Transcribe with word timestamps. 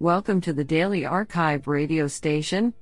Welcome 0.00 0.40
to 0.42 0.52
the 0.52 0.62
Daily 0.62 1.04
Archive 1.04 1.66
radio 1.66 2.06
station, 2.06 2.72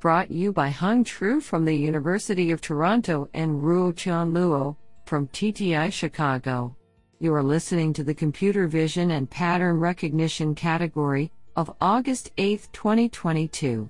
brought 0.00 0.28
you 0.28 0.52
by 0.52 0.70
Hung 0.70 1.04
Tru 1.04 1.40
from 1.40 1.64
the 1.64 1.76
University 1.76 2.50
of 2.50 2.60
Toronto 2.60 3.28
and 3.32 3.62
Ruotian 3.62 4.32
Luo 4.32 4.74
from 5.06 5.28
TTI 5.28 5.92
Chicago. 5.92 6.76
You 7.20 7.32
are 7.32 7.44
listening 7.44 7.92
to 7.92 8.02
the 8.02 8.12
Computer 8.12 8.66
Vision 8.66 9.12
and 9.12 9.30
Pattern 9.30 9.78
Recognition 9.78 10.52
category 10.56 11.30
of 11.54 11.72
August 11.80 12.32
8, 12.38 12.66
2022. 12.72 13.88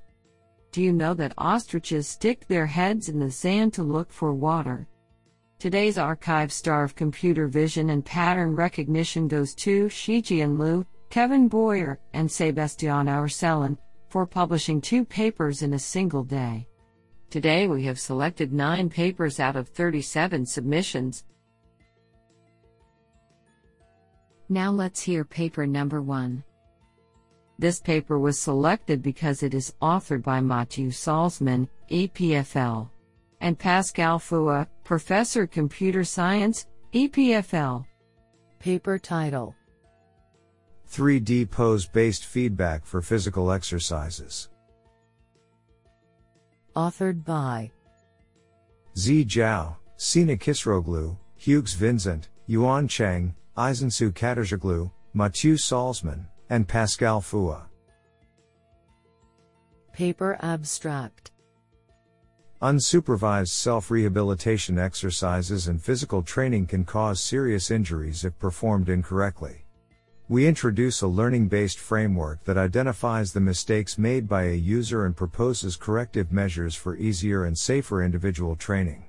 Do 0.71 0.83
you 0.83 0.93
know 0.93 1.15
that 1.15 1.33
ostriches 1.39 2.07
stick 2.07 2.47
their 2.49 2.67
heads 2.67 3.09
in 3.09 3.19
the 3.19 3.31
sand 3.31 3.73
to 3.73 3.83
look 3.83 4.13
for 4.13 4.35
water? 4.35 4.87
Today's 5.59 5.97
archive 5.97 6.53
star 6.53 6.85
of 6.85 6.95
computer 6.95 7.49
vision 7.49 7.89
and 7.89 8.05
pattern 8.05 8.55
recognition 8.55 9.27
goes 9.27 9.55
to 9.55 9.87
Shijian 9.87 10.59
Liu, 10.59 10.85
Kevin 11.15 11.47
Bowyer, 11.47 12.01
and 12.13 12.29
Sebastian 12.29 13.07
Ourselin 13.07 13.79
for 14.09 14.27
publishing 14.27 14.81
two 14.81 15.05
papers 15.05 15.63
in 15.63 15.75
a 15.75 15.79
single 15.79 16.25
day. 16.25 16.67
Today 17.31 17.69
we 17.69 17.85
have 17.85 18.01
selected 18.01 18.53
nine 18.53 18.91
papers 18.91 19.39
out 19.39 19.55
of 19.55 19.69
37 19.69 20.45
submissions. 20.45 21.23
Now 24.49 24.73
let's 24.73 25.01
hear 25.01 25.25
paper 25.25 25.69
number 25.69 26.03
one. 26.03 26.43
This 27.61 27.79
paper 27.79 28.19
was 28.19 28.41
selected 28.41 29.01
because 29.01 29.45
it 29.45 29.55
is 29.55 29.73
authored 29.81 30.25
by 30.25 30.41
Mathieu 30.41 30.89
Salzmann, 30.89 31.69
EPFL, 31.93 32.91
and 33.41 33.57
Pascal 33.57 34.19
Fua, 34.19 34.67
Professor 34.83 35.47
Computer 35.47 36.03
Science, 36.03 36.67
EPFL. 36.93 37.87
Paper 38.59 38.99
title 38.99 39.55
3D 40.91 41.51
pose 41.51 41.87
based 41.87 42.25
feedback 42.25 42.85
for 42.85 43.03
physical 43.03 43.51
exercises. 43.53 44.49
Authored 46.77 47.25
by 47.25 47.71
Zi 48.97 49.25
Zhao, 49.25 49.77
Sena 49.97 50.37
Kiciroglu, 50.37 51.17
Hugues 51.37 51.75
Vinzant, 51.75 52.29
Yuan 52.47 52.89
Cheng, 52.89 53.35
Isinsu 53.57 54.13
Katircioglu, 54.13 54.91
Mathieu 55.15 55.55
Salzmann, 55.55 56.27
and 56.51 56.67
Pascal 56.67 57.21
Fua. 57.21 57.63
Paper 59.93 60.37
abstract 60.41 61.31
Unsupervised 62.63 63.49
self 63.49 63.91
rehabilitation 63.91 64.79
exercises 64.79 65.69
and 65.69 65.83
physical 65.83 66.23
training 66.23 66.67
can 66.67 66.85
cause 66.85 67.21
serious 67.21 67.71
injuries 67.71 68.25
if 68.25 68.39
performed 68.39 68.89
incorrectly. 68.89 69.64
We 70.27 70.47
introduce 70.47 71.03
a 71.03 71.07
learning 71.07 71.49
based 71.49 71.79
framework 71.79 72.45
that 72.45 72.57
identifies 72.57 73.35
the 73.35 73.41
mistakes 73.41 73.99
made 73.99 74.27
by 74.27 74.45
a 74.45 74.55
user 74.55 75.05
and 75.05 75.15
proposes 75.15 75.77
corrective 75.77 76.33
measures 76.33 76.75
for 76.75 76.97
easier 76.97 77.45
and 77.45 77.59
safer 77.59 78.03
individual 78.03 78.57
training. 78.57 79.05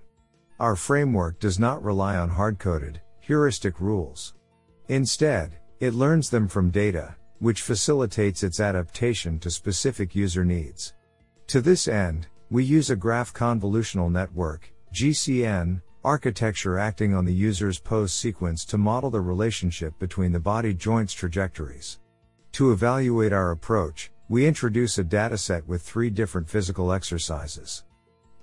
Our 0.59 0.75
framework 0.75 1.39
does 1.39 1.58
not 1.58 1.81
rely 1.81 2.17
on 2.17 2.27
hard 2.27 2.59
coded, 2.59 2.99
heuristic 3.21 3.80
rules. 3.80 4.33
Instead, 4.89 5.58
it 5.80 5.93
learns 5.93 6.30
them 6.30 6.49
from 6.49 6.69
data, 6.69 7.16
which 7.39 7.61
facilitates 7.61 8.43
its 8.43 8.59
adaptation 8.59 9.39
to 9.39 9.49
specific 9.49 10.16
user 10.16 10.43
needs. 10.43 10.95
To 11.47 11.61
this 11.61 11.88
end, 11.88 12.27
we 12.49 12.66
use 12.66 12.89
a 12.89 12.95
graph 12.95 13.33
convolutional 13.33 14.11
network, 14.11 14.69
GCN, 14.93 15.81
architecture 16.06 16.78
acting 16.78 17.16
on 17.16 17.25
the 17.25 17.34
user's 17.34 17.80
pose 17.80 18.14
sequence 18.14 18.64
to 18.66 18.78
model 18.78 19.09
the 19.09 19.20
relationship 19.20 19.98
between 19.98 20.31
the 20.31 20.39
body 20.39 20.73
joints 20.73 21.14
trajectories. 21.14 22.00
To 22.53 22.72
evaluate 22.72 23.34
our 23.34 23.52
approach, 23.52 24.11
we 24.30 24.45
introduce 24.45 25.00
a 25.00 25.03
dataset 25.03 25.66
with 25.66 25.81
three 25.81 26.09
different 26.09 26.48
physical 26.48 26.94
exercises. 26.94 27.83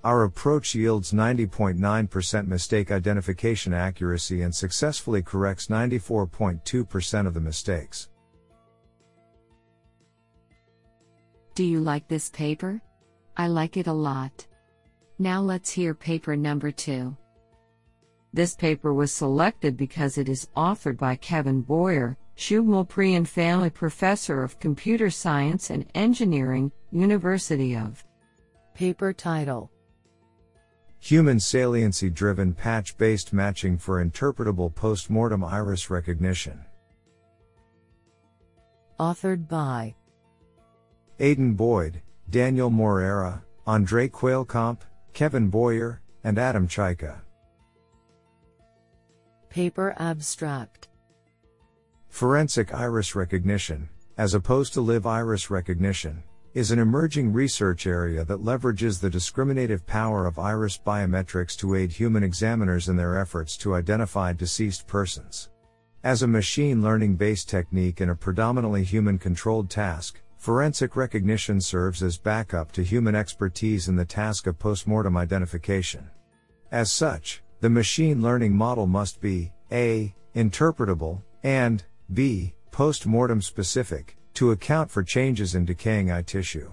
Our 0.03 0.25
approach 0.25 0.75
yields 0.75 1.13
90.9% 1.13 2.47
mistake 2.47 2.91
identification 2.91 3.73
accuracy 3.73 4.41
and 4.41 4.53
successfully 4.53 5.21
corrects 5.21 5.67
94.2% 5.67 7.25
of 7.25 7.33
the 7.33 7.39
mistakes. 7.39 8.09
Do 11.55 11.63
you 11.63 11.79
like 11.79 12.09
this 12.09 12.29
paper? 12.29 12.81
I 13.37 13.47
like 13.47 13.77
it 13.77 13.87
a 13.87 13.93
lot. 13.93 14.45
Now 15.19 15.39
let's 15.39 15.71
hear 15.71 15.93
paper 15.93 16.35
number 16.35 16.69
two. 16.69 17.15
This 18.33 18.55
paper 18.55 18.95
was 18.95 19.11
selected 19.11 19.77
because 19.77 20.17
it 20.17 20.27
is 20.27 20.49
authored 20.57 20.97
by 20.97 21.15
Kevin 21.17 21.61
Bowyer, 21.61 22.17
Schubmehl-Prein 22.35 23.27
Family 23.27 23.69
Professor 23.69 24.41
of 24.43 24.59
Computer 24.59 25.11
Science 25.11 25.69
and 25.69 25.85
Engineering, 25.93 26.71
University 26.91 27.77
of. 27.77 28.03
Paper 28.73 29.13
title 29.13 29.69
Human 30.97 31.39
saliency 31.39 32.09
driven 32.09 32.53
patch 32.53 32.97
based 32.97 33.33
matching 33.33 33.77
for 33.77 34.03
interpretable 34.03 34.73
postmortem 34.73 35.43
iris 35.43 35.91
recognition. 35.91 36.65
Authored 38.99 39.47
by 39.47 39.93
Aidan 41.19 41.53
Boyd, 41.53 42.01
Daniel 42.31 42.71
Moreira, 42.71 43.43
Andre 43.67 44.07
Kuehlkamp, 44.07 44.79
Kevin 45.13 45.49
Bowyer, 45.49 46.01
and 46.23 46.39
Adam 46.39 46.67
Czajka. 46.67 47.21
Paper 49.53 49.93
abstract 49.99 50.87
Forensic 52.09 52.73
iris 52.73 53.13
recognition, 53.13 53.87
as 54.17 54.33
opposed 54.33 54.73
to 54.73 54.81
live 54.81 55.05
iris 55.05 55.51
recognition, 55.51 56.23
is 56.55 56.71
an 56.71 56.79
emerging 56.79 57.31
research 57.31 57.85
area 57.85 58.25
that 58.25 58.39
leverages 58.39 58.99
the 58.99 59.11
discriminative 59.11 59.85
power 59.85 60.25
of 60.25 60.39
iris 60.39 60.79
biometrics 60.83 61.55
to 61.55 61.75
aid 61.75 61.91
human 61.91 62.23
examiners 62.23 62.89
in 62.89 62.95
their 62.95 63.15
efforts 63.15 63.55
to 63.57 63.75
identify 63.75 64.33
deceased 64.33 64.87
persons. 64.87 65.51
As 66.03 66.23
a 66.23 66.27
machine 66.27 66.81
learning 66.81 67.17
based 67.17 67.47
technique 67.47 68.01
in 68.01 68.09
a 68.09 68.15
predominantly 68.15 68.83
human 68.83 69.19
controlled 69.19 69.69
task, 69.69 70.19
forensic 70.39 70.95
recognition 70.95 71.61
serves 71.61 72.01
as 72.01 72.17
backup 72.17 72.71
to 72.71 72.81
human 72.81 73.13
expertise 73.13 73.87
in 73.87 73.95
the 73.95 74.03
task 74.03 74.47
of 74.47 74.57
postmortem 74.57 75.15
identification. 75.15 76.09
As 76.71 76.91
such, 76.91 77.42
the 77.63 77.69
machine 77.69 78.21
learning 78.21 78.53
model 78.53 78.85
must 78.85 79.21
be 79.21 79.49
A. 79.71 80.13
interpretable, 80.35 81.21
and 81.43 81.81
B. 82.13 82.53
post-mortem 82.71 83.41
specific, 83.41 84.17
to 84.33 84.51
account 84.51 84.91
for 84.91 85.01
changes 85.01 85.55
in 85.55 85.63
decaying 85.63 86.11
eye 86.11 86.23
tissue. 86.23 86.69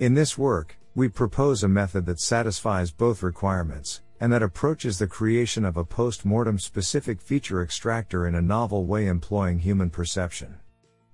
In 0.00 0.14
this 0.14 0.36
work, 0.36 0.76
we 0.96 1.08
propose 1.08 1.62
a 1.62 1.68
method 1.68 2.06
that 2.06 2.18
satisfies 2.18 2.90
both 2.90 3.22
requirements, 3.22 4.02
and 4.18 4.32
that 4.32 4.42
approaches 4.42 4.98
the 4.98 5.06
creation 5.06 5.64
of 5.64 5.76
a 5.76 5.84
post-mortem 5.84 6.58
specific 6.58 7.20
feature 7.20 7.62
extractor 7.62 8.26
in 8.26 8.34
a 8.34 8.42
novel 8.42 8.84
way 8.84 9.06
employing 9.06 9.60
human 9.60 9.90
perception. 9.90 10.56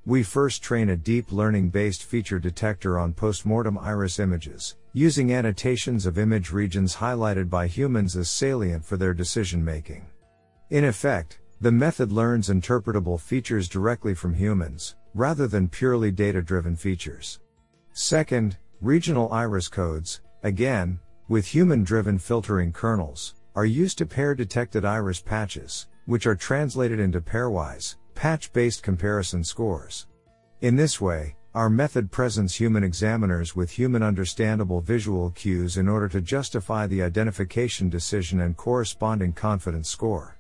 We 0.05 0.25
first 0.25 0.65
train 0.65 0.89
a 0.89 0.97
deep 0.97 1.31
learning 1.31 1.69
based 1.69 2.03
feature 2.03 2.41
detector 2.41 2.99
on 2.99 3.13
postmortem 3.13 3.79
iris 3.79 4.19
images, 4.19 4.75
using 4.93 5.33
annotations 5.33 6.07
of 6.07 6.19
image 6.19 6.51
regions 6.51 6.97
highlighted 6.97 7.49
by 7.49 7.69
humans 7.69 8.17
as 8.17 8.29
salient 8.29 8.85
for 8.85 8.97
their 8.97 9.15
decision 9.15 9.65
making. 9.65 10.07
In 10.71 10.87
effect, 10.87 11.39
the 11.61 11.71
method 11.71 12.11
learns 12.11 12.49
interpretable 12.49 13.21
features 13.21 13.69
directly 13.69 14.13
from 14.13 14.35
humans, 14.35 14.97
rather 15.15 15.47
than 15.47 15.69
purely 15.69 16.11
data 16.11 16.43
driven 16.43 16.75
features. 16.75 17.39
Second, 17.93 18.57
regional 18.81 19.33
iris 19.33 19.69
codes, 19.69 20.21
again, 20.43 20.99
with 21.29 21.47
human 21.47 21.85
driven 21.85 22.19
filtering 22.19 22.73
kernels, 22.73 23.37
are 23.55 23.67
used 23.67 23.99
to 23.99 24.07
pair 24.07 24.35
detected 24.35 24.85
iris 24.85 25.21
patches, 25.21 25.87
which 26.07 26.27
are 26.27 26.35
translated 26.35 26.99
into 26.99 27.21
pairwise, 27.21 27.95
patch 28.15 28.53
based 28.53 28.83
comparison 28.83 29.45
scores. 29.45 30.07
In 30.61 30.77
this 30.77 31.01
way, 31.01 31.37
our 31.55 31.69
method 31.69 32.11
presents 32.11 32.55
human 32.55 32.83
examiners 32.83 33.55
with 33.55 33.71
human 33.71 34.03
understandable 34.03 34.81
visual 34.81 35.31
cues 35.33 35.77
in 35.77 35.87
order 35.87 36.09
to 36.09 36.23
justify 36.23 36.87
the 36.87 37.03
identification 37.03 37.91
decision 37.91 38.41
and 38.41 38.57
corresponding 38.57 39.35
confidence 39.35 39.91
score. 39.91 40.39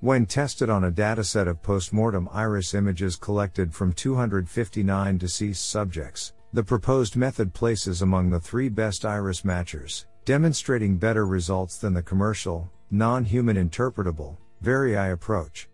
When 0.00 0.26
tested 0.26 0.68
on 0.68 0.84
a 0.84 0.92
dataset 0.92 1.48
of 1.48 1.62
postmortem 1.62 2.28
iris 2.30 2.74
images 2.74 3.16
collected 3.16 3.72
from 3.72 3.94
259 3.94 5.16
deceased 5.16 5.70
subjects, 5.70 6.34
the 6.52 6.62
proposed 6.62 7.16
method 7.16 7.54
places 7.54 8.02
among 8.02 8.28
the 8.28 8.40
three 8.40 8.68
best 8.68 9.06
iris 9.06 9.46
matchers, 9.46 10.04
demonstrating 10.26 10.98
better 10.98 11.24
results 11.24 11.78
than 11.78 11.94
the 11.94 12.02
commercial, 12.02 12.70
non 12.90 13.24
human 13.24 13.56
interpretable, 13.56 14.36
VeriEye 14.62 15.12
approach. 15.12 15.69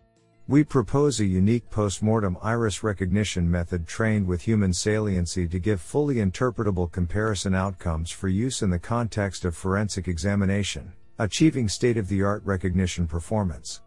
We 0.49 0.63
propose 0.63 1.19
a 1.19 1.25
unique 1.25 1.69
postmortem 1.71 2.39
iris 2.41 2.85
recognition 2.85 3.51
method 3.51 3.89
trained 3.89 4.29
with 4.29 4.43
human 4.43 4.73
saliency 4.73 5.49
to 5.49 5.59
give 5.59 5.81
fully 5.81 6.17
interpretable 6.17 6.91
comparison 6.91 7.53
outcomes 7.53 8.13
for 8.13 8.29
use 8.29 8.63
in 8.63 8.71
the 8.71 8.79
context 8.79 9.45
of 9.45 9.57
forensic 9.57 10.07
examination, 10.07 10.93
achieving 11.19 11.69
state 11.69 11.97
of 11.97 12.07
the 12.07 12.23
art 12.23 12.43
recognition 12.45 13.09
performance. 13.09 13.83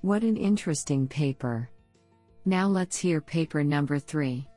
What 0.00 0.22
an 0.22 0.38
interesting 0.38 1.06
paper. 1.06 1.68
Now 2.46 2.68
let's 2.68 2.96
hear 2.96 3.20
paper 3.20 3.62
number 3.62 3.98
3. 3.98 4.48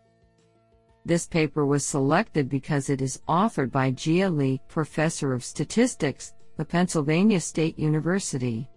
This 1.03 1.27
paper 1.27 1.65
was 1.65 1.85
selected 1.85 2.47
because 2.47 2.89
it 2.89 3.01
is 3.01 3.21
authored 3.27 3.71
by 3.73 3.91
Jia 3.91 4.33
Li, 4.33 4.61
Professor 4.69 5.33
of 5.33 5.43
Statistics, 5.43 6.33
the 6.57 6.65
Pennsylvania 6.65 7.39
State 7.39 7.79
University, 7.79 8.69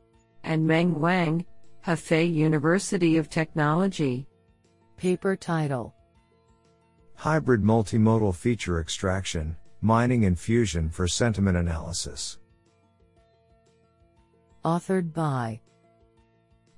and 0.44 0.66
Meng 0.66 0.98
Wang, 0.98 1.44
Hefei 1.86 2.32
University 2.32 3.16
of 3.16 3.28
Technology. 3.28 4.26
Paper 4.96 5.36
title 5.36 5.94
Hybrid 7.16 7.62
Multimodal 7.62 8.34
Feature 8.34 8.80
Extraction, 8.80 9.56
Mining 9.82 10.24
and 10.24 10.38
Fusion 10.38 10.88
for 10.88 11.06
Sentiment 11.06 11.56
Analysis. 11.56 12.38
Authored 14.64 15.12
by 15.12 15.60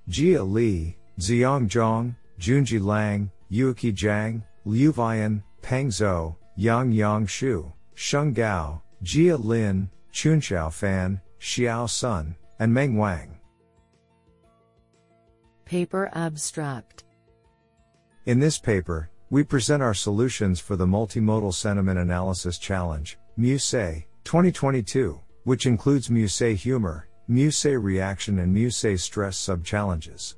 Jia 0.09 0.49
Li, 0.49 0.97
Xiang 1.17 1.69
Zhang, 1.69 2.15
Junjie 2.39 2.83
Lang, 2.83 3.31
Yuqi 3.51 3.93
Zhang, 3.93 4.43
Liu 4.65 4.91
Vian, 4.91 5.41
Peng 5.61 5.89
Zhou, 5.89 6.35
Yang 6.55 6.91
Yang 6.91 7.27
Shu, 7.27 7.73
Sheng 7.95 8.33
Gao, 8.33 8.81
Jia 9.03 9.41
Lin, 9.43 9.89
Chunxiao 10.13 10.71
Fan, 10.71 11.21
Xiao 11.39 11.89
Sun, 11.89 12.35
and 12.59 12.73
Meng 12.73 12.97
Wang. 12.97 13.37
Paper 15.65 16.09
Abstract 16.13 17.03
In 18.25 18.39
this 18.39 18.57
paper, 18.57 19.09
we 19.29 19.43
present 19.43 19.83
our 19.83 19.93
solutions 19.93 20.59
for 20.59 20.75
the 20.75 20.87
Multimodal 20.87 21.53
Sentiment 21.53 21.99
Analysis 21.99 22.57
Challenge, 22.57 23.17
MUSE, 23.37 24.05
2022, 24.23 25.19
which 25.43 25.67
includes 25.67 26.09
MUSE 26.09 26.61
Humor, 26.61 27.07
MUSE 27.27 27.65
Reaction 27.65 28.39
and 28.39 28.51
MUSE 28.51 28.97
Stress 28.97 29.37
sub-challenges. 29.37 30.37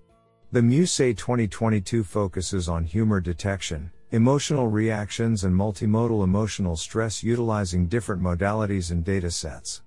The 0.52 0.62
MUSE 0.62 1.16
2022 1.16 2.04
focuses 2.04 2.68
on 2.68 2.84
humor 2.84 3.22
detection, 3.22 3.90
emotional 4.12 4.68
reactions 4.68 5.46
and 5.46 5.56
multimodal 5.56 6.24
emotional 6.26 6.76
stress 6.76 7.24
utilizing 7.24 7.88
different 7.88 8.22
modalities 8.22 8.92
and 8.92 9.06
data 9.06 9.32
sets. 9.32 9.84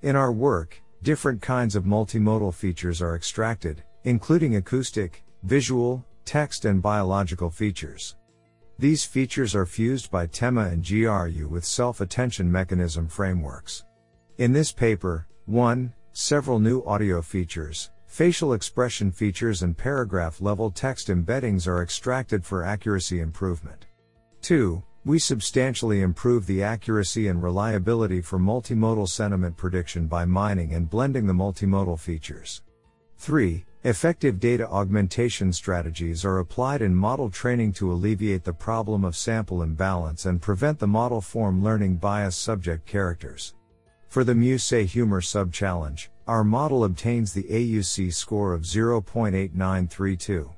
In 0.00 0.16
our 0.16 0.32
work, 0.32 0.82
different 1.02 1.42
kinds 1.42 1.76
of 1.76 1.84
multimodal 1.84 2.54
features 2.54 3.02
are 3.02 3.14
extracted, 3.14 3.82
including 4.04 4.56
acoustic, 4.56 5.22
visual, 5.42 6.02
text 6.24 6.64
and 6.64 6.80
biological 6.80 7.50
features. 7.50 8.16
These 8.78 9.04
features 9.04 9.54
are 9.54 9.66
fused 9.66 10.10
by 10.10 10.26
TEMMA 10.26 10.72
and 10.72 10.82
GRU 10.82 11.46
with 11.46 11.64
self-attention 11.64 12.50
mechanism 12.50 13.08
frameworks. 13.08 13.84
In 14.38 14.52
this 14.52 14.72
paper, 14.72 15.26
1. 15.44 15.92
Several 16.12 16.58
new 16.58 16.82
audio 16.84 17.20
features, 17.20 17.90
facial 18.06 18.52
expression 18.52 19.10
features 19.10 19.62
and 19.62 19.76
paragraph 19.76 20.40
level 20.40 20.70
text 20.70 21.08
embeddings 21.08 21.66
are 21.66 21.82
extracted 21.82 22.44
for 22.44 22.64
accuracy 22.64 23.20
improvement. 23.20 23.86
2. 24.42 24.82
We 25.04 25.18
substantially 25.18 26.02
improve 26.02 26.46
the 26.46 26.62
accuracy 26.62 27.28
and 27.28 27.42
reliability 27.42 28.20
for 28.20 28.38
multimodal 28.38 29.08
sentiment 29.08 29.56
prediction 29.56 30.06
by 30.06 30.24
mining 30.24 30.74
and 30.74 30.90
blending 30.90 31.26
the 31.26 31.32
multimodal 31.32 32.00
features. 32.00 32.62
3. 33.18 33.64
Effective 33.84 34.40
data 34.40 34.68
augmentation 34.68 35.52
strategies 35.52 36.24
are 36.24 36.38
applied 36.38 36.82
in 36.82 36.92
model 36.92 37.30
training 37.30 37.72
to 37.74 37.92
alleviate 37.92 38.42
the 38.42 38.52
problem 38.52 39.04
of 39.04 39.14
sample 39.14 39.62
imbalance 39.62 40.26
and 40.26 40.42
prevent 40.42 40.78
the 40.80 40.86
model 40.88 41.20
form 41.20 41.62
learning 41.62 41.96
bias 41.96 42.34
subject 42.34 42.84
characters. 42.84 43.54
For 44.08 44.24
the 44.24 44.34
MUSE 44.34 44.90
Humor 44.92 45.20
Sub-Challenge, 45.20 46.10
our 46.26 46.42
model 46.42 46.84
obtains 46.84 47.32
the 47.32 47.44
AUC 47.44 48.12
score 48.12 48.52
of 48.52 48.62
0.8932. 48.62 50.52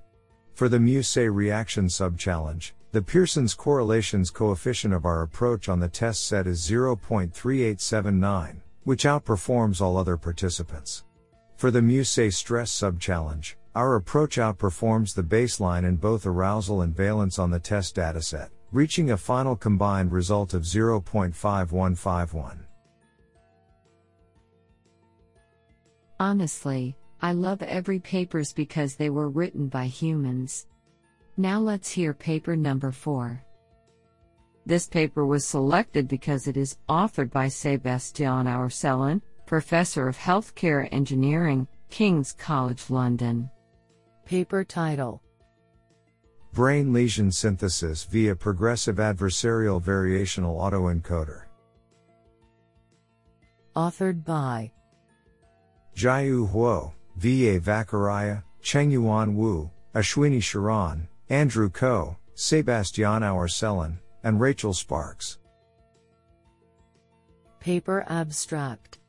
For 0.54 0.68
the 0.68 0.80
MUSE 0.80 1.16
Reaction 1.16 1.90
Sub-Challenge, 1.90 2.74
the 2.90 3.02
Pearson's 3.02 3.52
correlations 3.52 4.30
coefficient 4.30 4.94
of 4.94 5.04
our 5.04 5.20
approach 5.22 5.68
on 5.68 5.78
the 5.78 5.88
test 5.88 6.26
set 6.26 6.46
is 6.46 6.66
0.3879, 6.68 8.56
which 8.84 9.04
outperforms 9.04 9.82
all 9.82 9.98
other 9.98 10.16
participants. 10.16 11.04
For 11.56 11.70
the 11.70 11.82
MUSE 11.82 12.34
stress 12.34 12.70
sub-challenge, 12.70 13.58
our 13.74 13.96
approach 13.96 14.38
outperforms 14.38 15.14
the 15.14 15.22
baseline 15.22 15.84
in 15.84 15.96
both 15.96 16.24
arousal 16.24 16.80
and 16.80 16.96
valence 16.96 17.38
on 17.38 17.50
the 17.50 17.60
test 17.60 17.96
dataset, 17.96 18.48
reaching 18.72 19.10
a 19.10 19.18
final 19.18 19.54
combined 19.54 20.12
result 20.12 20.54
of 20.54 20.62
0.5151. 20.62 22.67
Honestly, 26.20 26.96
I 27.22 27.32
love 27.32 27.62
every 27.62 28.00
papers 28.00 28.52
because 28.52 28.96
they 28.96 29.10
were 29.10 29.28
written 29.28 29.68
by 29.68 29.86
humans. 29.86 30.66
Now 31.36 31.60
let's 31.60 31.90
hear 31.90 32.12
paper 32.12 32.56
number 32.56 32.90
4. 32.90 33.40
This 34.66 34.88
paper 34.88 35.24
was 35.24 35.46
selected 35.46 36.08
because 36.08 36.48
it 36.48 36.56
is 36.56 36.76
authored 36.88 37.30
by 37.30 37.48
Sebastian 37.48 38.46
Ourselin, 38.46 39.22
Professor 39.46 40.08
of 40.08 40.18
Healthcare 40.18 40.88
Engineering, 40.92 41.66
King's 41.88 42.32
College 42.32 42.90
London. 42.90 43.48
Paper 44.26 44.64
title 44.64 45.22
Brain 46.52 46.92
lesion 46.92 47.30
synthesis 47.30 48.04
via 48.04 48.34
progressive 48.34 48.96
adversarial 48.96 49.80
variational 49.80 50.58
autoencoder. 50.58 51.44
Authored 53.76 54.24
by 54.24 54.72
Jiayu 55.98 56.48
Huo, 56.52 56.92
V.A. 57.16 57.58
Vakharia, 57.58 58.44
Chengyuan 58.62 59.34
Wu, 59.34 59.68
Ashwini 59.96 60.38
Sharan, 60.38 61.08
Andrew 61.28 61.68
Ko, 61.68 62.16
Sebastian 62.36 63.22
Ourselin, 63.22 63.98
and 64.22 64.40
Rachel 64.40 64.72
Sparks. 64.72 65.38
Paper 67.58 68.04
Abstract 68.08 69.00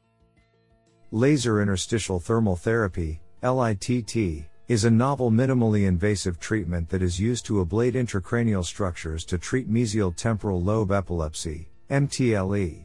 Laser 1.11 1.61
interstitial 1.61 2.19
thermal 2.19 2.55
therapy, 2.55 3.21
LITT, 3.43 4.49
is 4.67 4.85
a 4.85 4.89
novel 4.89 5.29
minimally 5.29 5.85
invasive 5.85 6.39
treatment 6.39 6.89
that 6.89 7.03
is 7.03 7.19
used 7.19 7.45
to 7.45 7.63
ablate 7.63 7.93
intracranial 7.93 8.65
structures 8.65 9.23
to 9.25 9.37
treat 9.37 9.71
mesial 9.71 10.15
temporal 10.15 10.59
lobe 10.59 10.91
epilepsy, 10.91 11.69
MTLE. 11.91 12.83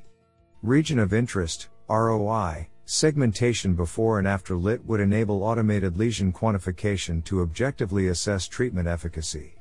Region 0.62 0.98
of 0.98 1.14
interest, 1.14 1.68
ROI, 1.88 2.68
segmentation 2.86 3.74
before 3.74 4.18
and 4.18 4.28
after 4.28 4.56
LIT 4.56 4.84
would 4.84 5.00
enable 5.00 5.42
automated 5.42 5.96
lesion 5.96 6.32
quantification 6.32 7.24
to 7.24 7.40
objectively 7.40 8.08
assess 8.08 8.46
treatment 8.46 8.86
efficacy. 8.86 9.54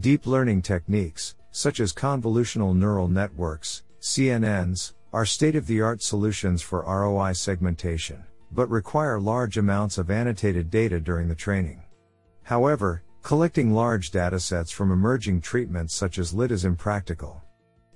Deep 0.00 0.26
learning 0.26 0.60
techniques, 0.62 1.36
such 1.52 1.80
as 1.80 1.92
convolutional 1.92 2.76
neural 2.76 3.08
networks, 3.08 3.84
CNNs, 4.00 4.92
are 5.12 5.24
state 5.24 5.56
of 5.56 5.66
the 5.66 5.80
art 5.80 6.02
solutions 6.02 6.60
for 6.60 6.82
ROI 6.82 7.32
segmentation, 7.32 8.22
but 8.52 8.68
require 8.68 9.20
large 9.20 9.56
amounts 9.56 9.96
of 9.96 10.10
annotated 10.10 10.70
data 10.70 11.00
during 11.00 11.28
the 11.28 11.34
training. 11.34 11.82
However, 12.42 13.02
collecting 13.22 13.72
large 13.72 14.10
datasets 14.10 14.70
from 14.72 14.92
emerging 14.92 15.40
treatments 15.40 15.94
such 15.94 16.18
as 16.18 16.34
LIT 16.34 16.52
is 16.52 16.64
impractical. 16.64 17.42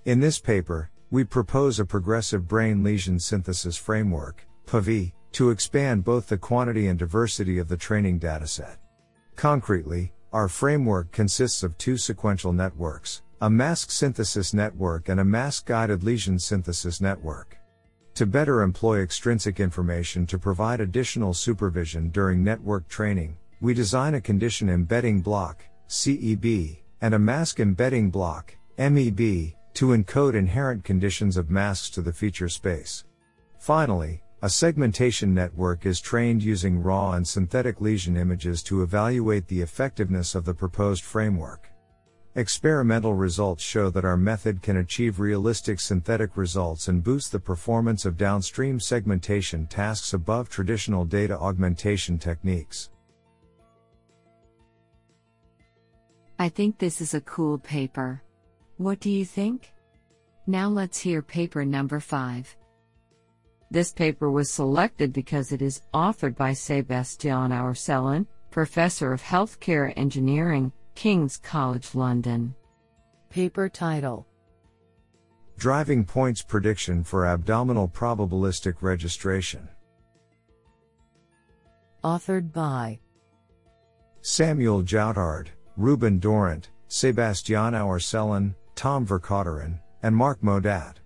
In 0.05 0.21
this 0.21 0.39
paper, 0.39 0.91
we 1.11 1.25
propose 1.25 1.79
a 1.79 1.85
progressive 1.85 2.49
brain 2.49 2.83
lesion 2.83 3.19
synthesis 3.19 3.77
framework, 3.77 4.47
To 5.33 5.51
expand 5.51 6.05
both 6.05 6.29
the 6.29 6.39
quantity 6.39 6.87
and 6.87 6.97
diversity 6.97 7.59
of 7.59 7.67
the 7.67 7.77
training 7.77 8.21
dataset. 8.21 8.77
Concretely, 9.35 10.13
our 10.33 10.47
framework 10.47 11.11
consists 11.11 11.65
of 11.65 11.77
two 11.77 11.97
sequential 11.97 12.53
networks, 12.53 13.23
a 13.41 13.51
mask 13.51 13.91
synthesis 13.91 14.55
network 14.55 15.09
and 15.09 15.19
a 15.19 15.25
mask 15.25 15.67
guided 15.67 16.05
lesion 16.05 16.39
synthesis 16.39 17.01
network. 17.01 17.59
To 18.15 18.27
better 18.27 18.63
employ 18.63 19.01
extrinsic 19.01 19.59
information 19.59 20.25
to 20.27 20.39
provide 20.39 20.81
additional 20.81 21.35
supervision 21.35 22.11
during 22.11 22.45
network 22.45 22.87
training, 22.87 23.37
we 23.61 23.75
design 23.75 24.15
a 24.15 24.21
condition 24.21 24.69
embedding 24.69 25.21
block, 25.21 25.65
CEB, 25.89 26.79
and 27.01 27.15
a 27.15 27.19
mask 27.19 27.59
embedding 27.59 28.09
block, 28.09 28.55
MEB, 28.79 29.53
to 29.75 29.87
encode 29.89 30.35
inherent 30.35 30.85
conditions 30.85 31.37
of 31.37 31.51
masks 31.51 31.91
to 31.91 32.03
the 32.03 32.13
feature 32.13 32.49
space. 32.49 33.03
Finally, 33.59 34.23
a 34.43 34.49
segmentation 34.49 35.35
network 35.35 35.85
is 35.85 36.01
trained 36.01 36.43
using 36.43 36.83
raw 36.83 37.13
and 37.13 37.29
synthetic 37.29 37.81
lesion 37.83 38.17
images 38.17 38.63
to 38.63 38.83
evaluate 38.83 39.47
the 39.49 39.61
effectiveness 39.61 40.35
of 40.35 40.47
the 40.47 40.55
proposed 40.55 41.05
framework. 41.05 41.71
Experimental 42.37 43.13
results 43.13 43.63
show 43.63 43.91
that 43.91 44.05
our 44.05 44.17
method 44.17 44.63
can 44.63 44.79
achieve 44.79 45.21
realistic 45.21 45.79
synthetic 45.79 46.39
results 46.39 46.89
and 46.89 47.05
boost 47.05 47.33
the 47.33 47.39
performance 47.39 48.07
of 48.07 48.17
downstream 48.17 48.81
segmentation 48.81 49.67
tasks 49.67 50.15
above 50.15 50.49
traditional 50.49 51.05
data 51.05 51.39
augmentation 51.39 52.19
techniques. 52.19 52.89
I 56.39 56.49
think 56.49 56.79
this 56.79 57.03
is 57.03 57.13
a 57.13 57.21
cool 57.23 57.59
paper. 57.59 58.23
What 58.79 59.01
do 59.01 59.11
you 59.11 59.27
think? 59.27 59.75
Now 60.47 60.69
let's 60.69 60.99
hear 60.99 61.21
paper 61.21 61.67
number 61.67 62.01
5. 62.01 62.57
This 63.73 63.93
paper 63.93 64.33
was 64.33 64.51
selected 64.51 65.13
because 65.13 65.53
it 65.53 65.63
is 65.63 65.83
authored 65.95 66.35
by 66.35 66.55
Sebastian 66.55 67.53
Ourselin, 67.53 68.27
Professor 68.51 69.13
of 69.13 69.23
Healthcare 69.23 69.93
Engineering, 69.97 70.73
King's 70.97 71.37
College 71.37 71.95
London. 71.95 72.53
Paper 73.29 73.69
title 73.69 74.27
Driving 75.57 76.05
Points 76.05 76.43
Prediction 76.43 77.05
for 77.05 77.27
Abdominal 77.27 77.87
Probabilistic 77.89 78.77
Registration. 78.81 79.69
Authored 82.03 82.53
by 82.53 82.99
Samuel 84.23 84.83
Joutard, 84.83 85.49
Reuben 85.77 86.19
Dorent, 86.19 86.71
Sebastian 86.89 87.75
Ourselin, 87.75 88.53
Tom 88.75 89.07
Vercauteren, 89.07 89.79
and 90.03 90.17
Marc 90.17 90.41
Modat. 90.41 91.00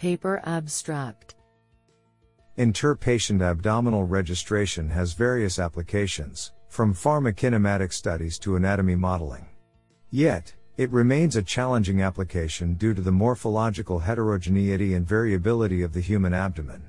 Paper 0.00 0.40
abstract 0.44 1.34
Interpatient 2.56 3.42
abdominal 3.42 4.04
registration 4.04 4.88
has 4.88 5.12
various 5.12 5.58
applications, 5.58 6.52
from 6.70 6.94
pharmacokinetic 6.94 7.92
studies 7.92 8.38
to 8.38 8.56
anatomy 8.56 8.94
modeling. 8.94 9.44
Yet, 10.08 10.54
it 10.78 10.90
remains 10.90 11.36
a 11.36 11.42
challenging 11.42 12.00
application 12.00 12.72
due 12.76 12.94
to 12.94 13.02
the 13.02 13.12
morphological 13.12 13.98
heterogeneity 13.98 14.94
and 14.94 15.06
variability 15.06 15.82
of 15.82 15.92
the 15.92 16.00
human 16.00 16.32
abdomen. 16.32 16.82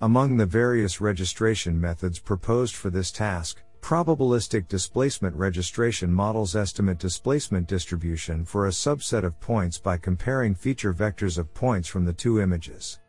Among 0.00 0.38
the 0.38 0.46
various 0.46 1.02
registration 1.02 1.78
methods 1.78 2.18
proposed 2.18 2.74
for 2.76 2.88
this 2.88 3.12
task, 3.12 3.60
probabilistic 3.80 4.68
displacement 4.68 5.34
registration 5.36 6.12
models 6.12 6.54
estimate 6.54 6.98
displacement 6.98 7.66
distribution 7.66 8.44
for 8.44 8.66
a 8.66 8.70
subset 8.70 9.24
of 9.24 9.40
points 9.40 9.78
by 9.78 9.96
comparing 9.96 10.54
feature 10.54 10.92
vectors 10.92 11.38
of 11.38 11.52
points 11.54 11.88
from 11.88 12.04
the 12.04 12.12
two 12.12 12.40
images. 12.40 13.00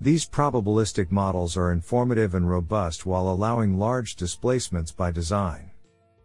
These 0.00 0.28
probabilistic 0.28 1.10
models 1.10 1.56
are 1.56 1.72
informative 1.72 2.34
and 2.34 2.48
robust 2.48 3.06
while 3.06 3.28
allowing 3.28 3.78
large 3.78 4.16
displacements 4.16 4.92
by 4.92 5.10
design. 5.10 5.70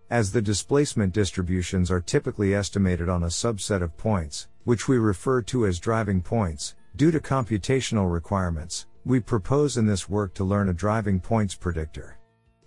As 0.10 0.32
the 0.32 0.42
displacement 0.42 1.14
distributions 1.14 1.90
are 1.90 2.02
typically 2.02 2.54
estimated 2.54 3.10
on 3.10 3.24
a 3.24 3.28
subset 3.28 3.82
of 3.82 3.98
points, 3.98 4.48
which 4.64 4.88
we 4.88 4.98
refer 4.98 5.42
to 5.44 5.66
as 5.66 5.80
driving 5.80 6.22
points, 6.22 6.76
due 6.96 7.10
to 7.10 7.20
computational 7.20 8.12
requirements, 8.12 8.86
we 9.06 9.20
propose 9.20 9.78
in 9.78 9.88
this 9.88 10.08
work 10.08 10.34
to 10.36 10.44
learn 10.44 10.70
a 10.70 10.74
driving 10.74 11.20
points 11.20 11.56
predictor. 11.56 12.20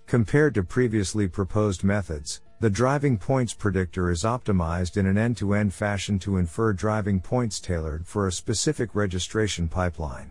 Compared 0.07 0.55
to 0.55 0.63
previously 0.63 1.27
proposed 1.27 1.83
methods, 1.83 2.41
the 2.61 2.71
driving 2.71 3.19
points 3.19 3.53
predictor 3.53 4.09
is 4.09 4.23
optimized 4.23 4.97
in 4.97 5.05
an 5.05 5.19
end 5.19 5.37
to 5.37 5.53
end 5.53 5.75
fashion 5.75 6.17
to 6.21 6.37
infer 6.37 6.73
driving 6.73 7.21
points 7.21 7.59
tailored 7.59 8.07
for 8.07 8.29
a 8.29 8.33
specific 8.33 8.95
registration 8.95 9.67
pipeline. 9.67 10.31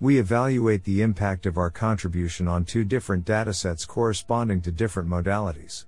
We 0.00 0.18
evaluate 0.18 0.84
the 0.84 1.02
impact 1.02 1.44
of 1.44 1.58
our 1.58 1.68
contribution 1.70 2.48
on 2.48 2.64
two 2.64 2.82
different 2.82 3.26
datasets 3.26 3.86
corresponding 3.86 4.62
to 4.62 4.72
different 4.72 5.10
modalities. 5.10 5.84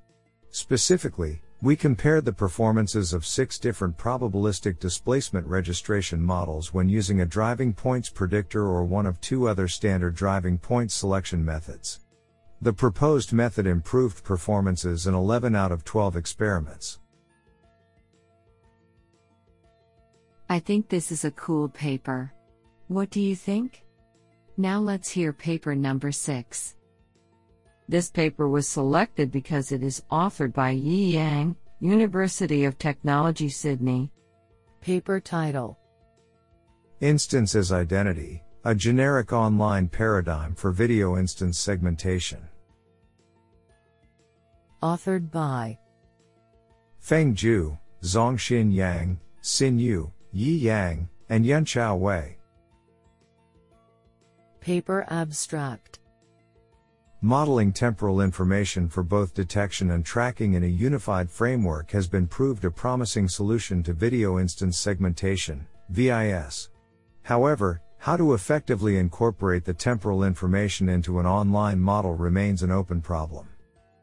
Specifically, 0.51 1.41
we 1.63 1.75
compared 1.75 2.27
the 2.27 2.35
performances 2.35 3.15
of 3.15 3.25
six 3.25 3.59
different 3.59 3.97
probabilistic 3.97 4.79
displacement 4.79 5.47
registration 5.47 6.23
models 6.23 6.75
when 6.75 6.91
using 6.91 7.23
a 7.23 7.27
driving 7.27 7.73
points 7.73 8.11
predictor 8.11 8.63
or 8.63 8.85
one 8.85 9.07
of 9.07 9.23
two 9.23 9.49
other 9.49 9.69
standard 9.69 10.15
driving 10.15 10.59
points 10.59 10.93
selection 10.93 11.43
methods. 11.43 12.01
The 12.63 12.73
proposed 12.73 13.33
method 13.33 13.67
improved 13.67 14.25
performances 14.25 15.07
in 15.07 15.15
11 15.15 15.55
out 15.55 15.73
of 15.73 15.85
12 15.85 16.17
experiments. 16.17 16.99
I 20.49 20.59
think 20.59 20.89
this 20.89 21.13
is 21.13 21.25
a 21.25 21.31
cool 21.33 21.69
paper. 21.69 22.33
What 22.89 23.11
do 23.11 23.21
you 23.21 23.37
think? 23.37 23.85
Now 24.57 24.81
let's 24.81 25.11
hear 25.11 25.33
paper 25.33 25.75
number 25.75 26.13
6. 26.13 26.77
This 27.89 28.11
paper 28.11 28.49
was 28.49 28.69
selected 28.69 29.31
because 29.31 29.71
it 29.71 29.83
is 29.83 30.03
authored 30.11 30.55
by 30.55 30.71
Yi 30.71 31.15
Yang, 31.15 31.57
University 31.81 32.65
of 32.65 32.79
Technology 32.79 33.49
Sydney. 33.49 34.11
Paper 34.81 35.21
title 35.21 35.79
Instance 37.01 37.55
as 37.55 37.73
Identity, 37.73 38.43
a 38.67 38.75
generic 38.75 39.33
online 39.33 39.87
paradigm 39.87 40.53
for 40.53 40.73
video 40.73 41.17
instance 41.17 41.57
segmentation. 41.57 42.41
Authored 44.83 45.31
by 45.31 45.79
Feng 46.99 47.37
Zhu, 47.37 47.79
Zongxin 48.03 48.75
Yang, 48.75 49.21
Xin 49.41 49.79
Yu, 49.79 50.13
Yi 50.33 50.57
Yang, 50.57 51.09
and 51.29 51.45
Yunchao 51.45 51.97
Wei. 51.97 52.39
Paper 54.59 55.07
abstract 55.11 56.01
Modeling 57.21 57.73
temporal 57.73 58.21
information 58.21 58.89
for 58.89 59.05
both 59.05 59.33
detection 59.33 59.93
and 59.93 60.05
tracking 60.05 60.55
in 60.55 60.65
a 60.65 60.67
unified 60.67 61.31
framework 61.31 61.93
has 61.93 62.09
been 62.09 62.27
proved 62.27 62.65
a 62.65 62.71
promising 62.73 63.29
solution 63.29 63.85
to 63.85 63.93
video 63.93 64.41
instance 64.41 64.77
segmentation, 64.77 65.65
VIS. 65.91 66.71
However, 67.23 67.81
how 68.07 68.17
to 68.17 68.35
effectively 68.35 68.99
incorporate 68.99 69.65
the 69.65 69.75
temporal 69.75 70.23
information 70.23 70.89
into 70.89 71.19
an 71.19 71.27
online 71.27 71.81
model 71.81 72.15
remains 72.15 72.63
an 72.63 72.71
open 72.71 73.01
problem. 73.01 73.49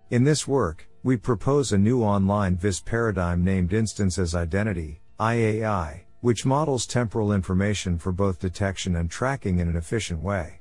In 0.09 0.25
this 0.25 0.45
work, 0.45 0.89
we 1.03 1.15
propose 1.15 1.71
a 1.71 1.77
new 1.77 2.03
online 2.03 2.57
VIS 2.57 2.81
paradigm 2.81 3.45
named 3.45 3.71
Instance 3.71 4.19
as 4.19 4.35
Identity, 4.35 4.99
IAI, 5.21 6.01
which 6.19 6.45
models 6.45 6.85
temporal 6.85 7.31
information 7.31 7.97
for 7.97 8.11
both 8.11 8.41
detection 8.41 8.97
and 8.97 9.09
tracking 9.09 9.59
in 9.59 9.69
an 9.69 9.77
efficient 9.77 10.21
way. 10.21 10.59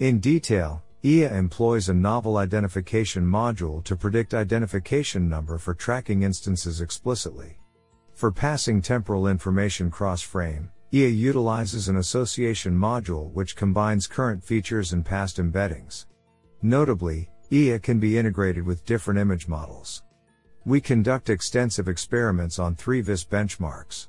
In 0.00 0.18
detail, 0.18 0.82
IA 1.02 1.34
employs 1.34 1.88
a 1.88 1.94
novel 1.94 2.36
identification 2.36 3.24
module 3.24 3.82
to 3.84 3.96
predict 3.96 4.34
identification 4.34 5.26
number 5.26 5.56
for 5.56 5.72
tracking 5.72 6.22
instances 6.22 6.82
explicitly. 6.82 7.56
For 8.12 8.30
passing 8.30 8.82
temporal 8.82 9.26
information 9.26 9.90
cross-frame, 9.90 10.70
IA 10.94 11.08
utilizes 11.08 11.88
an 11.88 11.96
association 11.96 12.72
module 12.72 13.32
which 13.32 13.56
combines 13.56 14.06
current 14.06 14.44
features 14.44 14.92
and 14.92 15.04
past 15.04 15.38
embeddings. 15.38 16.06
Notably, 16.62 17.28
IA 17.50 17.80
can 17.80 17.98
be 17.98 18.16
integrated 18.16 18.64
with 18.64 18.84
different 18.84 19.18
image 19.18 19.48
models. 19.48 20.04
We 20.64 20.80
conduct 20.80 21.30
extensive 21.30 21.88
experiments 21.88 22.60
on 22.60 22.76
three 22.76 23.00
VIS 23.00 23.24
benchmarks. 23.24 24.06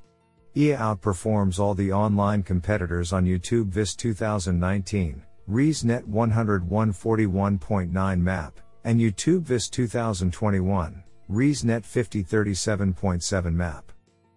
IA 0.54 0.78
outperforms 0.78 1.58
all 1.58 1.74
the 1.74 1.92
online 1.92 2.44
competitors 2.44 3.12
on 3.12 3.24
YouTube 3.24 3.66
VIS 3.66 3.96
2019, 3.96 5.24
ResNet 5.50 6.04
10141.9 6.04 8.20
map, 8.20 8.60
and 8.84 9.00
YouTube 9.00 9.42
VIS 9.42 9.68
2021, 9.70 11.02
ResNet 11.32 11.82
5037.7 11.82 13.52
map. 13.52 13.90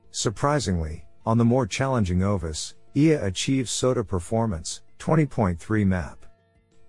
Surprisingly, 0.10 1.06
on 1.29 1.38
the 1.38 1.45
more 1.45 1.67
challenging 1.67 2.24
Ovis, 2.24 2.74
IA 2.95 3.24
achieves 3.24 3.69
SOTA 3.69 4.03
performance, 4.03 4.81
20.3 4.98 5.86
map. 5.86 6.25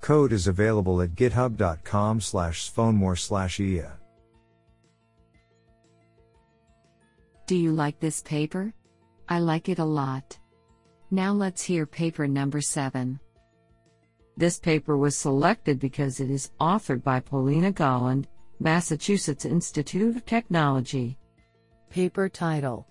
Code 0.00 0.32
is 0.32 0.46
available 0.46 1.02
at 1.02 1.14
github.com 1.14 2.22
slash 2.22 2.72
zfonemore 2.72 3.18
slash 3.18 3.60
IA. 3.60 3.98
Do 7.46 7.54
you 7.54 7.72
like 7.72 8.00
this 8.00 8.22
paper? 8.22 8.72
I 9.28 9.40
like 9.40 9.68
it 9.68 9.78
a 9.78 9.84
lot. 9.84 10.38
Now 11.10 11.34
let's 11.34 11.62
hear 11.62 11.84
paper 11.84 12.26
number 12.26 12.62
7. 12.62 13.20
This 14.38 14.58
paper 14.58 14.96
was 14.96 15.18
selected 15.18 15.78
because 15.78 16.18
it 16.18 16.30
is 16.30 16.50
authored 16.58 17.02
by 17.02 17.20
Polina 17.20 17.72
Golland, 17.72 18.24
Massachusetts 18.58 19.44
Institute 19.44 20.16
of 20.16 20.24
Technology. 20.24 21.18
Paper 21.90 22.30
title 22.30 22.86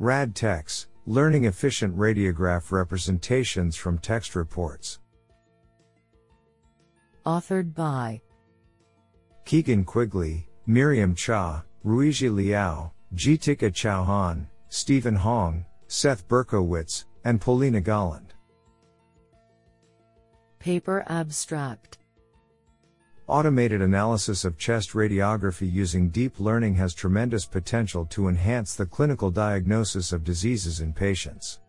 RadTex 0.00 0.86
Learning 1.04 1.44
Efficient 1.44 1.94
Radiograph 1.94 2.72
Representations 2.72 3.76
from 3.76 3.98
Text 3.98 4.34
Reports. 4.34 4.98
Authored 7.26 7.74
by 7.74 8.22
Keegan 9.44 9.84
Quigley, 9.84 10.48
Miriam 10.66 11.14
Cha, 11.14 11.62
Ruizhi 11.84 12.34
Liao, 12.34 12.94
Geeticka 13.14 13.70
Chauhan, 13.70 14.46
Steven 14.70 15.18
Horng, 15.18 15.66
Seth 15.86 16.26
Berkowitz, 16.28 17.04
and 17.26 17.38
Polina 17.38 17.82
Golland. 17.82 18.30
Paper 20.60 21.04
abstract 21.08 21.98
Automated 23.30 23.80
analysis 23.80 24.44
of 24.44 24.58
chest 24.58 24.90
radiography 24.90 25.72
using 25.72 26.08
deep 26.08 26.40
learning 26.40 26.74
has 26.74 26.92
tremendous 26.92 27.46
potential 27.46 28.04
to 28.06 28.26
enhance 28.26 28.74
the 28.74 28.84
clinical 28.84 29.30
diagnosis 29.30 30.12
of 30.12 30.24
diseases 30.24 30.80
in 30.80 30.92
patients. 30.92 31.60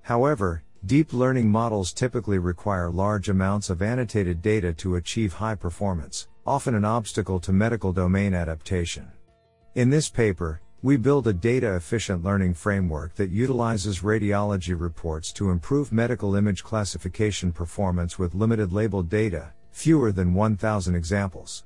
However, 0.00 0.62
deep 0.86 1.12
learning 1.12 1.50
models 1.50 1.92
typically 1.92 2.38
require 2.38 2.88
large 2.90 3.28
amounts 3.28 3.68
of 3.68 3.82
annotated 3.82 4.40
data 4.40 4.72
to 4.72 4.96
achieve 4.96 5.34
high 5.34 5.56
performance, 5.56 6.26
often 6.46 6.74
an 6.74 6.86
obstacle 6.86 7.38
to 7.40 7.52
medical 7.52 7.92
domain 7.92 8.32
adaptation. 8.32 9.06
In 9.74 9.90
this 9.90 10.08
paper, 10.08 10.62
we 10.80 10.96
build 10.96 11.26
a 11.26 11.34
data 11.34 11.76
efficient 11.76 12.24
learning 12.24 12.54
framework 12.54 13.14
that 13.16 13.28
utilizes 13.28 14.00
radiology 14.00 14.74
reports 14.74 15.34
to 15.34 15.50
improve 15.50 15.92
medical 15.92 16.34
image 16.34 16.64
classification 16.64 17.52
performance 17.52 18.18
with 18.18 18.34
limited 18.34 18.72
labeled 18.72 19.10
data, 19.10 19.52
fewer 19.70 20.12
than 20.12 20.34
1,000 20.34 20.94
examples. 20.94 21.64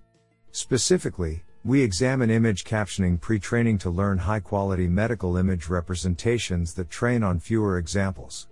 Specifically, 0.52 1.42
we 1.64 1.82
examine 1.82 2.30
image 2.30 2.64
captioning 2.64 3.18
pre 3.18 3.38
training 3.38 3.78
to 3.78 3.90
learn 3.90 4.18
high 4.18 4.40
quality 4.40 4.86
medical 4.86 5.36
image 5.38 5.68
representations 5.68 6.74
that 6.74 6.90
train 6.90 7.22
on 7.22 7.40
fewer 7.40 7.78
examples. 7.78 8.48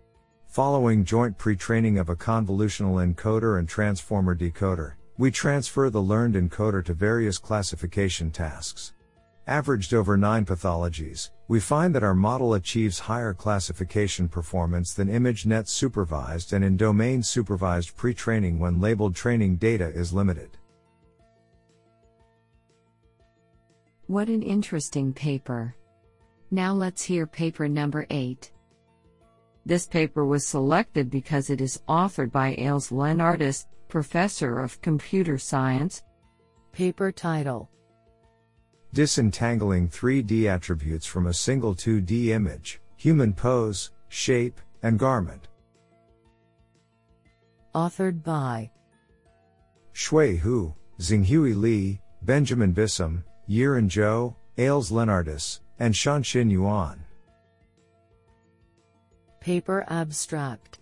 Following 0.48 1.04
joint 1.04 1.36
pre 1.36 1.54
training 1.54 1.98
of 1.98 2.08
a 2.08 2.16
convolutional 2.16 3.04
encoder 3.06 3.58
and 3.58 3.68
transformer 3.68 4.34
decoder, 4.34 4.94
we 5.18 5.30
transfer 5.30 5.90
the 5.90 6.00
learned 6.00 6.34
encoder 6.34 6.84
to 6.84 6.94
various 6.94 7.36
classification 7.36 8.30
tasks. 8.30 8.94
Averaged 9.48 9.92
over 9.92 10.16
9 10.16 10.44
pathologies, 10.44 11.30
we 11.48 11.58
find 11.58 11.92
that 11.96 12.04
our 12.04 12.14
model 12.14 12.54
achieves 12.54 13.00
higher 13.00 13.34
classification 13.34 14.28
performance 14.28 14.94
than 14.94 15.08
ImageNet 15.08 15.66
supervised 15.66 16.52
and 16.52 16.64
in 16.64 16.76
domain 16.76 17.24
supervised 17.24 17.96
pre 17.96 18.14
training 18.14 18.60
when 18.60 18.80
labeled 18.80 19.16
training 19.16 19.56
data 19.56 19.88
is 19.88 20.12
limited. 20.12 20.58
What 24.06 24.28
an 24.28 24.42
interesting 24.42 25.12
paper. 25.12 25.74
Now 26.52 26.72
let's 26.72 27.02
hear 27.02 27.26
paper 27.26 27.66
number 27.66 28.06
8. 28.10 28.52
This 29.66 29.86
paper 29.86 30.24
was 30.24 30.46
selected 30.46 31.10
because 31.10 31.50
it 31.50 31.60
is 31.60 31.82
authored 31.88 32.30
by 32.30 32.54
Ales 32.58 32.90
Leonardis, 32.90 33.66
Professor 33.88 34.60
of 34.60 34.80
Computer 34.82 35.36
Science. 35.36 36.02
Paper 36.72 37.10
title 37.10 37.68
Disentangling 38.94 39.88
3D 39.88 40.44
attributes 40.44 41.06
from 41.06 41.26
a 41.26 41.32
single 41.32 41.74
2D 41.74 42.26
image, 42.26 42.80
human 42.96 43.32
pose, 43.32 43.90
shape, 44.08 44.60
and 44.82 44.98
garment. 44.98 45.48
Authored 47.74 48.22
by 48.22 48.70
Shui 49.92 50.36
Hu, 50.36 50.74
Xinghui 51.00 51.56
Li, 51.56 52.02
Benjamin 52.20 52.72
Busam, 52.72 53.24
Yiren 53.48 53.88
Zhou, 53.88 54.34
Ales 54.58 54.90
Leonardis, 54.90 55.60
and 55.78 55.94
Shanxin 55.94 56.50
Yuan. 56.50 57.02
Paper 59.40 59.86
abstract 59.88 60.80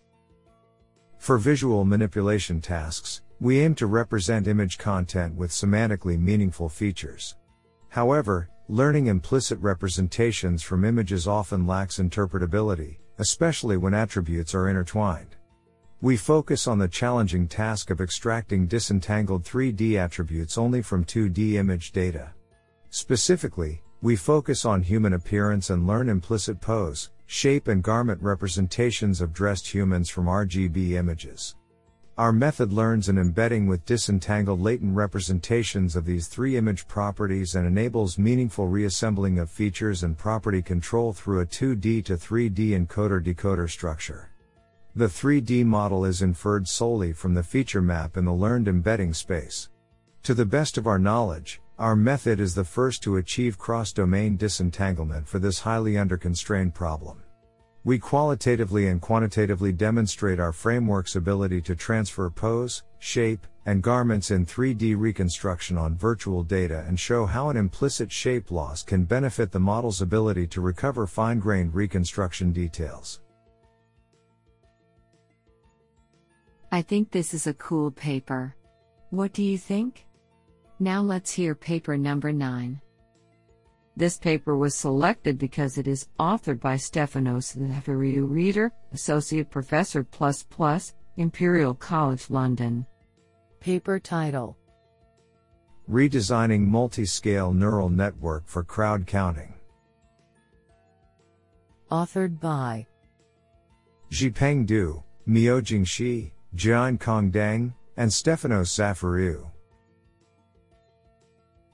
For 1.18 1.38
visual 1.38 1.84
manipulation 1.84 2.60
tasks, 2.60 3.22
we 3.40 3.60
aim 3.60 3.76
to 3.76 3.86
represent 3.86 4.48
image 4.48 4.78
content 4.78 5.36
with 5.36 5.52
semantically 5.52 6.18
meaningful 6.18 6.68
features. 6.68 7.36
However, 7.90 8.48
learning 8.68 9.08
implicit 9.08 9.58
representations 9.58 10.62
from 10.62 10.84
images 10.84 11.26
often 11.26 11.66
lacks 11.66 11.98
interpretability, 11.98 12.98
especially 13.18 13.76
when 13.76 13.94
attributes 13.94 14.54
are 14.54 14.68
intertwined. 14.68 15.36
We 16.00 16.16
focus 16.16 16.66
on 16.66 16.78
the 16.78 16.88
challenging 16.88 17.46
task 17.46 17.90
of 17.90 18.00
extracting 18.00 18.66
disentangled 18.66 19.44
3D 19.44 19.96
attributes 19.96 20.56
only 20.56 20.82
from 20.82 21.04
2D 21.04 21.54
image 21.54 21.92
data. 21.92 22.32
Specifically, 22.90 23.82
we 24.00 24.16
focus 24.16 24.64
on 24.64 24.82
human 24.82 25.12
appearance 25.12 25.68
and 25.68 25.86
learn 25.86 26.08
implicit 26.08 26.60
pose, 26.60 27.10
shape 27.26 27.68
and 27.68 27.82
garment 27.82 28.22
representations 28.22 29.20
of 29.20 29.32
dressed 29.32 29.66
humans 29.66 30.08
from 30.08 30.24
RGB 30.24 30.92
images. 30.92 31.56
Our 32.20 32.32
method 32.32 32.70
learns 32.70 33.08
an 33.08 33.16
embedding 33.16 33.66
with 33.66 33.86
disentangled 33.86 34.60
latent 34.60 34.94
representations 34.94 35.96
of 35.96 36.04
these 36.04 36.26
three 36.26 36.58
image 36.58 36.86
properties 36.86 37.54
and 37.54 37.66
enables 37.66 38.18
meaningful 38.18 38.66
reassembling 38.66 39.38
of 39.38 39.48
features 39.48 40.02
and 40.02 40.18
property 40.18 40.60
control 40.60 41.14
through 41.14 41.40
a 41.40 41.46
2D 41.46 42.04
to 42.04 42.18
3D 42.18 42.78
encoder 42.78 43.24
decoder 43.24 43.70
structure. 43.70 44.28
The 44.94 45.06
3D 45.06 45.64
model 45.64 46.04
is 46.04 46.20
inferred 46.20 46.68
solely 46.68 47.14
from 47.14 47.32
the 47.32 47.42
feature 47.42 47.80
map 47.80 48.18
in 48.18 48.26
the 48.26 48.34
learned 48.34 48.68
embedding 48.68 49.14
space. 49.14 49.70
To 50.24 50.34
the 50.34 50.44
best 50.44 50.76
of 50.76 50.86
our 50.86 50.98
knowledge, 50.98 51.62
our 51.78 51.96
method 51.96 52.38
is 52.38 52.54
the 52.54 52.64
first 52.64 53.02
to 53.04 53.16
achieve 53.16 53.56
cross-domain 53.56 54.36
disentanglement 54.36 55.26
for 55.26 55.38
this 55.38 55.60
highly 55.60 55.94
underconstrained 55.94 56.74
problem. 56.74 57.22
We 57.82 57.98
qualitatively 57.98 58.88
and 58.88 59.00
quantitatively 59.00 59.72
demonstrate 59.72 60.38
our 60.38 60.52
framework's 60.52 61.16
ability 61.16 61.62
to 61.62 61.74
transfer 61.74 62.28
pose, 62.28 62.82
shape, 62.98 63.46
and 63.64 63.82
garments 63.82 64.30
in 64.30 64.44
3D 64.44 64.98
reconstruction 64.98 65.78
on 65.78 65.96
virtual 65.96 66.42
data 66.42 66.84
and 66.86 67.00
show 67.00 67.24
how 67.24 67.48
an 67.48 67.56
implicit 67.56 68.12
shape 68.12 68.50
loss 68.50 68.82
can 68.82 69.04
benefit 69.04 69.50
the 69.50 69.60
model's 69.60 70.02
ability 70.02 70.46
to 70.48 70.60
recover 70.60 71.06
fine-grained 71.06 71.74
reconstruction 71.74 72.52
details. 72.52 73.20
I 76.70 76.82
think 76.82 77.10
this 77.10 77.32
is 77.32 77.46
a 77.46 77.54
cool 77.54 77.90
paper. 77.90 78.54
What 79.08 79.32
do 79.32 79.42
you 79.42 79.56
think? 79.56 80.06
Now 80.78 81.00
let's 81.00 81.32
hear 81.32 81.54
paper 81.54 81.96
number 81.96 82.30
9. 82.30 82.80
This 84.00 84.16
paper 84.16 84.56
was 84.56 84.74
selected 84.74 85.36
because 85.36 85.76
it 85.76 85.86
is 85.86 86.08
authored 86.18 86.58
by 86.58 86.76
Stefanos 86.76 87.54
Zafeiriou 87.54 88.26
Reader, 88.30 88.72
Associate 88.94 89.50
Professor 89.50 90.02
Plus 90.02 90.42
Plus, 90.42 90.94
Imperial 91.18 91.74
College 91.74 92.30
London. 92.30 92.86
Paper 93.60 93.98
title 93.98 94.56
Redesigning 95.86 96.60
Multi-Scale 96.60 97.52
Neural 97.52 97.90
Network 97.90 98.46
for 98.46 98.64
Crowd 98.64 99.06
Counting. 99.06 99.52
Authored 101.90 102.40
by 102.40 102.86
Zhipeng 104.10 104.64
Du, 104.64 105.04
Miaojing 105.28 105.86
Shi, 105.86 106.32
Jiankang 106.56 107.30
Deng, 107.30 107.74
and 107.98 108.10
Stefanos 108.10 108.72
Zafeiriou. 108.72 109.50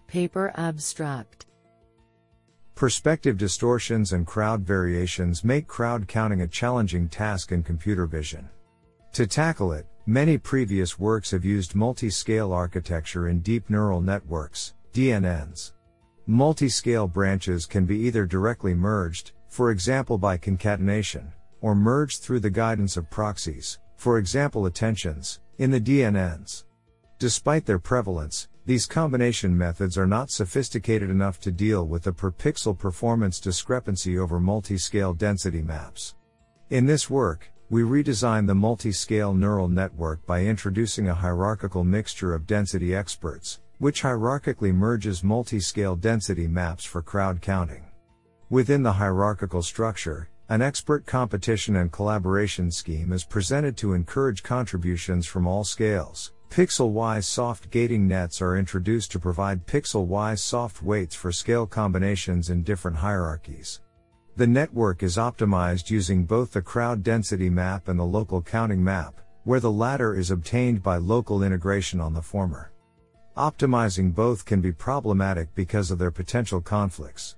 Paper 0.08 0.52
abstract 0.56 1.45
Perspective 2.76 3.38
distortions 3.38 4.12
and 4.12 4.26
crowd 4.26 4.60
variations 4.60 5.42
make 5.42 5.66
crowd 5.66 6.06
counting 6.06 6.42
a 6.42 6.46
challenging 6.46 7.08
task 7.08 7.50
in 7.50 7.62
computer 7.62 8.04
vision. 8.04 8.50
To 9.14 9.26
tackle 9.26 9.72
it, 9.72 9.86
many 10.04 10.36
previous 10.36 10.98
works 10.98 11.30
have 11.30 11.42
used 11.42 11.74
multi-scale 11.74 12.52
architecture 12.52 13.28
in 13.28 13.40
deep 13.40 13.70
neural 13.70 14.02
networks, 14.02 14.74
DNNs. 14.92 15.72
Multi-scale 16.26 17.08
branches 17.08 17.64
can 17.64 17.86
be 17.86 17.96
either 18.00 18.26
directly 18.26 18.74
merged, 18.74 19.32
for 19.48 19.70
example 19.70 20.18
by 20.18 20.36
concatenation, 20.36 21.32
or 21.62 21.74
merged 21.74 22.20
through 22.20 22.40
the 22.40 22.50
guidance 22.50 22.98
of 22.98 23.08
proxies, 23.08 23.78
for 23.96 24.18
example 24.18 24.66
attentions, 24.66 25.40
in 25.56 25.70
the 25.70 25.80
DNNs. 25.80 26.64
Despite 27.18 27.64
their 27.64 27.78
prevalence, 27.78 28.48
these 28.66 28.84
combination 28.84 29.56
methods 29.56 29.96
are 29.96 30.08
not 30.08 30.28
sophisticated 30.28 31.08
enough 31.08 31.38
to 31.38 31.52
deal 31.52 31.86
with 31.86 32.02
the 32.02 32.12
per 32.12 32.32
pixel 32.32 32.76
performance 32.76 33.38
discrepancy 33.38 34.18
over 34.18 34.40
multi-scale 34.40 35.14
density 35.14 35.62
maps. 35.62 36.16
In 36.70 36.84
this 36.84 37.08
work, 37.08 37.52
we 37.70 37.82
redesign 37.82 38.48
the 38.48 38.56
multi-scale 38.56 39.34
neural 39.34 39.68
network 39.68 40.26
by 40.26 40.42
introducing 40.42 41.08
a 41.08 41.14
hierarchical 41.14 41.84
mixture 41.84 42.34
of 42.34 42.48
density 42.48 42.92
experts, 42.92 43.60
which 43.78 44.02
hierarchically 44.02 44.74
merges 44.74 45.22
multi-scale 45.22 45.94
density 45.94 46.48
maps 46.48 46.84
for 46.84 47.02
crowd 47.02 47.40
counting. 47.40 47.84
Within 48.50 48.82
the 48.82 48.94
hierarchical 48.94 49.62
structure, 49.62 50.28
an 50.48 50.60
expert 50.60 51.06
competition 51.06 51.76
and 51.76 51.92
collaboration 51.92 52.72
scheme 52.72 53.12
is 53.12 53.24
presented 53.24 53.76
to 53.76 53.92
encourage 53.92 54.42
contributions 54.42 55.24
from 55.24 55.46
all 55.46 55.62
scales. 55.62 56.32
Pixel-wise 56.50 57.26
soft 57.26 57.70
gating 57.70 58.08
nets 58.08 58.40
are 58.40 58.56
introduced 58.56 59.12
to 59.12 59.18
provide 59.18 59.66
pixel-wise 59.66 60.42
soft 60.42 60.82
weights 60.82 61.14
for 61.14 61.30
scale 61.30 61.66
combinations 61.66 62.48
in 62.48 62.62
different 62.62 62.96
hierarchies. 62.96 63.80
The 64.36 64.46
network 64.46 65.02
is 65.02 65.16
optimized 65.16 65.90
using 65.90 66.24
both 66.24 66.52
the 66.52 66.62
crowd 66.62 67.02
density 67.02 67.50
map 67.50 67.88
and 67.88 67.98
the 67.98 68.04
local 68.04 68.40
counting 68.40 68.82
map, 68.82 69.20
where 69.44 69.60
the 69.60 69.70
latter 69.70 70.14
is 70.14 70.30
obtained 70.30 70.82
by 70.82 70.96
local 70.96 71.42
integration 71.42 72.00
on 72.00 72.14
the 72.14 72.22
former. 72.22 72.72
Optimizing 73.36 74.14
both 74.14 74.44
can 74.44 74.60
be 74.62 74.72
problematic 74.72 75.54
because 75.54 75.90
of 75.90 75.98
their 75.98 76.10
potential 76.10 76.60
conflicts. 76.60 77.36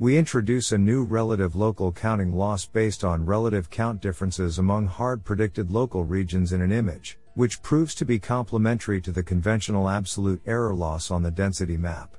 We 0.00 0.18
introduce 0.18 0.72
a 0.72 0.78
new 0.78 1.04
relative 1.04 1.56
local 1.56 1.92
counting 1.92 2.32
loss 2.32 2.66
based 2.66 3.04
on 3.04 3.24
relative 3.24 3.70
count 3.70 4.02
differences 4.02 4.58
among 4.58 4.88
hard 4.88 5.24
predicted 5.24 5.70
local 5.70 6.04
regions 6.04 6.52
in 6.52 6.62
an 6.62 6.72
image, 6.72 7.18
which 7.36 7.62
proves 7.62 7.94
to 7.94 8.04
be 8.06 8.18
complementary 8.18 8.98
to 8.98 9.12
the 9.12 9.22
conventional 9.22 9.90
absolute 9.90 10.40
error 10.46 10.74
loss 10.74 11.10
on 11.10 11.22
the 11.22 11.30
density 11.30 11.76
map. 11.76 12.16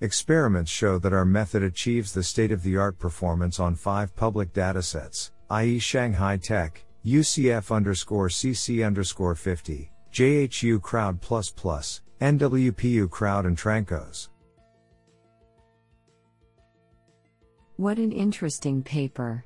Experiments 0.00 0.70
show 0.70 0.98
that 0.98 1.12
our 1.12 1.24
method 1.24 1.64
achieves 1.64 2.12
the 2.12 2.22
state 2.22 2.52
of 2.52 2.62
the 2.62 2.76
art 2.76 2.96
performance 2.96 3.58
on 3.58 3.74
five 3.74 4.14
public 4.14 4.52
datasets, 4.52 5.32
i.e. 5.50 5.80
Shanghai 5.80 6.36
Tech, 6.36 6.84
UCF 7.04 7.74
underscore 7.74 8.28
CC 8.28 8.86
underscore 8.86 9.34
50, 9.34 9.90
JHU 10.12 10.80
Crowd 10.80 11.20
plus 11.20 11.50
plus, 11.50 12.00
NWPU 12.20 13.10
Crowd 13.10 13.46
and 13.46 13.58
Trancos. 13.58 14.28
What 17.76 17.98
an 17.98 18.12
interesting 18.12 18.84
paper. 18.84 19.44